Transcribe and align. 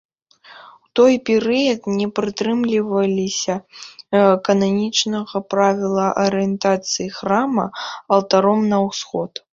У 0.85 0.87
той 0.99 1.13
перыяд 1.29 1.81
не 1.97 2.07
прытрымліваліся 2.19 3.55
кананічнага 4.49 5.37
правіла 5.55 6.07
арыентацыі 6.25 7.07
храма 7.19 7.65
алтаром 8.17 8.67
на 8.75 8.83
ўсход. 8.87 9.31